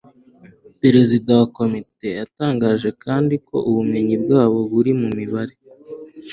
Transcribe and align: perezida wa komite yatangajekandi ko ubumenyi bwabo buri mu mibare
perezida 0.81 1.29
wa 1.39 1.45
komite 1.57 2.07
yatangajekandi 2.19 3.35
ko 3.47 3.55
ubumenyi 3.69 4.15
bwabo 4.23 4.59
buri 4.71 4.91
mu 5.01 5.09
mibare 5.17 5.53